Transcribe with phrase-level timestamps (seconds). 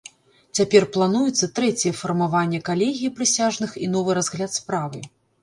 [0.59, 5.07] Цяпер плануецца трэцяе фармаванне калегіі прысяжных і новы разгляд справы.